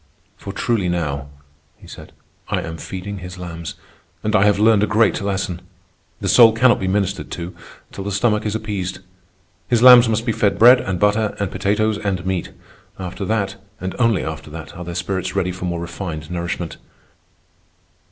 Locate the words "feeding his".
2.77-3.37